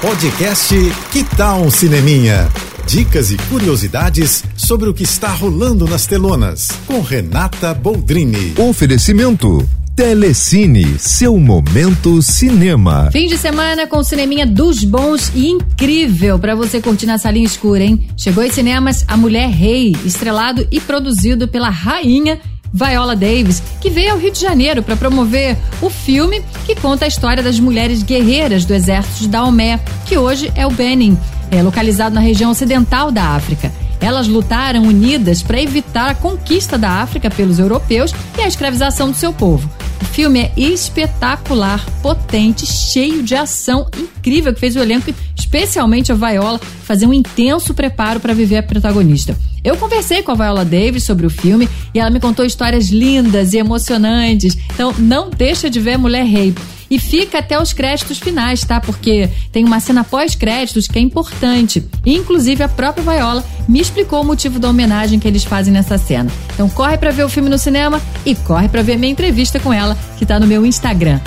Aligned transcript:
Podcast 0.00 0.72
Que 1.10 1.24
Tal 1.24 1.62
um 1.62 1.70
Cineminha? 1.72 2.48
Dicas 2.86 3.32
e 3.32 3.36
curiosidades 3.50 4.44
sobre 4.56 4.88
o 4.88 4.94
que 4.94 5.02
está 5.02 5.28
rolando 5.28 5.88
nas 5.88 6.06
telonas. 6.06 6.68
Com 6.86 7.00
Renata 7.00 7.74
Boldrini. 7.74 8.54
Oferecimento. 8.56 9.68
Telecine, 9.96 10.96
seu 11.00 11.36
momento 11.40 12.22
cinema. 12.22 13.10
Fim 13.10 13.26
de 13.26 13.36
semana 13.36 13.88
com 13.88 14.04
cineminha 14.04 14.46
dos 14.46 14.84
bons 14.84 15.32
e 15.34 15.48
incrível 15.48 16.38
para 16.38 16.54
você 16.54 16.80
curtir 16.80 17.06
na 17.06 17.18
salinha 17.18 17.46
escura, 17.46 17.82
hein? 17.82 18.08
Chegou 18.16 18.44
em 18.44 18.52
cinemas 18.52 19.04
A 19.08 19.16
Mulher 19.16 19.50
Rei, 19.50 19.96
estrelado 20.04 20.64
e 20.70 20.80
produzido 20.80 21.48
pela 21.48 21.70
rainha 21.70 22.40
Viola 22.72 23.16
Davis, 23.16 23.62
que 23.80 23.90
veio 23.90 24.12
ao 24.12 24.18
Rio 24.18 24.30
de 24.30 24.40
Janeiro 24.40 24.82
para 24.82 24.96
promover 24.96 25.56
o 25.80 25.88
filme 25.88 26.42
que 26.66 26.74
conta 26.74 27.04
a 27.04 27.08
história 27.08 27.42
das 27.42 27.58
mulheres 27.58 28.02
guerreiras 28.02 28.64
do 28.64 28.74
exército 28.74 29.20
de 29.20 29.28
Daomé, 29.28 29.80
que 30.06 30.18
hoje 30.18 30.52
é 30.54 30.66
o 30.66 30.70
Benin, 30.70 31.18
é 31.50 31.62
localizado 31.62 32.14
na 32.14 32.20
região 32.20 32.50
ocidental 32.50 33.10
da 33.10 33.34
África. 33.34 33.72
Elas 34.00 34.28
lutaram 34.28 34.82
unidas 34.84 35.42
para 35.42 35.60
evitar 35.60 36.10
a 36.10 36.14
conquista 36.14 36.78
da 36.78 36.90
África 37.02 37.28
pelos 37.30 37.58
europeus 37.58 38.14
e 38.38 38.42
a 38.42 38.48
escravização 38.48 39.10
do 39.10 39.16
seu 39.16 39.32
povo. 39.32 39.68
O 40.00 40.04
filme 40.04 40.40
é 40.40 40.52
espetacular, 40.56 41.84
potente, 42.00 42.64
cheio 42.64 43.22
de 43.22 43.34
ação 43.34 43.88
incrível 43.96 44.54
que 44.54 44.60
fez 44.60 44.76
o 44.76 44.78
elenco, 44.78 45.12
especialmente 45.48 46.12
a 46.12 46.14
Viola, 46.14 46.60
fazer 46.84 47.06
um 47.06 47.12
intenso 47.12 47.72
preparo 47.72 48.20
para 48.20 48.34
viver 48.34 48.58
a 48.58 48.62
protagonista. 48.62 49.36
Eu 49.64 49.76
conversei 49.76 50.22
com 50.22 50.30
a 50.30 50.34
Viola 50.34 50.64
Davis 50.64 51.04
sobre 51.04 51.26
o 51.26 51.30
filme 51.30 51.68
e 51.94 51.98
ela 51.98 52.10
me 52.10 52.20
contou 52.20 52.44
histórias 52.44 52.90
lindas 52.90 53.54
e 53.54 53.58
emocionantes. 53.58 54.56
Então 54.74 54.94
não 54.98 55.30
deixa 55.30 55.70
de 55.70 55.80
ver 55.80 55.96
Mulher 55.96 56.24
Rei. 56.24 56.54
E 56.90 56.98
fica 56.98 57.38
até 57.38 57.60
os 57.60 57.72
créditos 57.72 58.18
finais, 58.18 58.64
tá? 58.64 58.80
Porque 58.80 59.28
tem 59.52 59.64
uma 59.64 59.78
cena 59.78 60.04
pós-créditos 60.04 60.86
que 60.86 60.98
é 60.98 61.02
importante. 61.02 61.84
Inclusive, 62.04 62.62
a 62.62 62.68
própria 62.68 63.02
Viola 63.02 63.44
me 63.66 63.78
explicou 63.80 64.22
o 64.22 64.24
motivo 64.24 64.58
da 64.58 64.70
homenagem 64.70 65.18
que 65.18 65.28
eles 65.28 65.44
fazem 65.44 65.72
nessa 65.72 65.98
cena. 65.98 66.30
Então 66.54 66.68
corre 66.68 66.96
para 66.96 67.10
ver 67.10 67.24
o 67.24 67.28
filme 67.28 67.50
no 67.50 67.58
cinema 67.58 68.00
e 68.24 68.34
corre 68.34 68.68
para 68.68 68.82
ver 68.82 68.96
minha 68.96 69.12
entrevista 69.12 69.58
com 69.58 69.72
ela, 69.72 69.96
que 70.18 70.24
tá 70.24 70.38
no 70.38 70.46
meu 70.46 70.64
Instagram, 70.64 71.20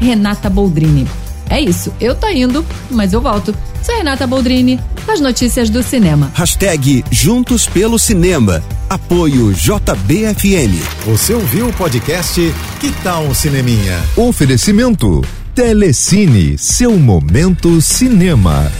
Renata 0.00 0.50
Boldrini. 0.50 1.06
É 1.52 1.60
isso, 1.60 1.92
eu 2.00 2.14
tô 2.14 2.28
indo, 2.28 2.64
mas 2.90 3.12
eu 3.12 3.20
volto. 3.20 3.54
Sou 3.82 3.94
Renata 3.94 4.26
Boldrini, 4.26 4.80
as 5.06 5.20
notícias 5.20 5.68
do 5.68 5.82
cinema. 5.82 6.32
Hashtag 6.32 7.04
Juntos 7.10 7.66
pelo 7.66 7.98
Cinema. 7.98 8.64
Apoio 8.88 9.52
JBFM. 9.52 10.80
Você 11.04 11.34
ouviu 11.34 11.68
o 11.68 11.72
podcast 11.74 12.40
Que 12.80 12.90
Tal 13.02 13.24
um 13.24 13.34
Cineminha? 13.34 14.02
Oferecimento. 14.16 15.20
Telecine, 15.54 16.56
seu 16.56 16.98
momento 16.98 17.82
cinema. 17.82 18.72